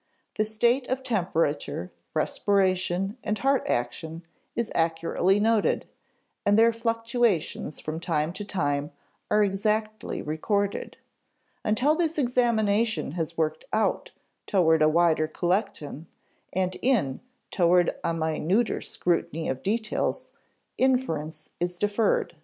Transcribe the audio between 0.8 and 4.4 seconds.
of temperature, respiration, and heart action